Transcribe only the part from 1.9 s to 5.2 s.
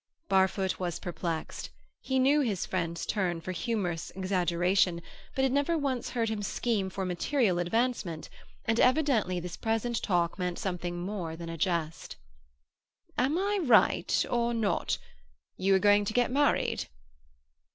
He knew his friend's turn for humorous exaggeration,